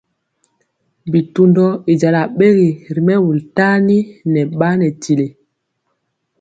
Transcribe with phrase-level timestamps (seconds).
[1.11, 3.97] Bitundɔ i jala ɓegi ri mɛwul tani
[4.31, 5.27] nɛ ɓa nɛ tili.